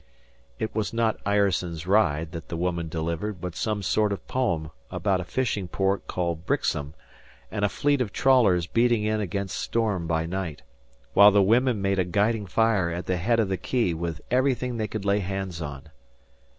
It 0.57 0.73
was 0.73 0.93
not 0.93 1.19
"Ireson's 1.27 1.85
Ride" 1.85 2.31
that 2.31 2.47
the 2.49 2.57
woman 2.57 2.89
delivered, 2.89 3.39
but 3.39 3.55
some 3.55 3.83
sort 3.83 4.11
of 4.11 4.27
poem 4.27 4.71
about 4.89 5.21
a 5.21 5.23
fishing 5.23 5.67
port 5.67 6.07
called 6.07 6.43
Brixham 6.47 6.95
and 7.51 7.63
a 7.63 7.69
fleet 7.69 8.01
of 8.01 8.11
trawlers 8.11 8.65
beating 8.65 9.03
in 9.03 9.21
against 9.21 9.59
storm 9.59 10.07
by 10.07 10.25
night, 10.25 10.63
while 11.13 11.29
the 11.29 11.43
women 11.43 11.83
made 11.83 11.99
a 11.99 12.03
guiding 12.03 12.47
fire 12.47 12.89
at 12.89 13.05
the 13.05 13.17
head 13.17 13.39
of 13.39 13.47
the 13.49 13.57
quay 13.57 13.93
with 13.93 14.21
everything 14.31 14.77
they 14.77 14.87
could 14.87 15.05
lay 15.05 15.19
hands 15.19 15.61
on. 15.61 15.91